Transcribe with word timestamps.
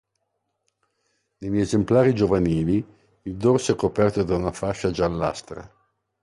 Negli 1.37 1.59
esemplari 1.59 2.15
giovanili 2.15 2.83
il 3.21 3.35
dorso 3.37 3.71
è 3.73 3.75
coperto 3.75 4.23
da 4.23 4.35
una 4.35 4.51
fascia 4.51 4.89
giallastra. 4.89 5.71